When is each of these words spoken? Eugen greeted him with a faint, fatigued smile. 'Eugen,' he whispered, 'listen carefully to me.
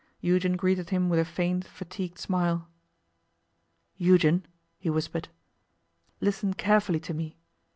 Eugen 0.19 0.55
greeted 0.57 0.89
him 0.89 1.09
with 1.09 1.19
a 1.19 1.23
faint, 1.25 1.63
fatigued 1.67 2.17
smile. 2.17 2.67
'Eugen,' 3.97 4.43
he 4.79 4.89
whispered, 4.89 5.27
'listen 6.19 6.55
carefully 6.55 6.99
to 6.99 7.13
me. 7.13 7.37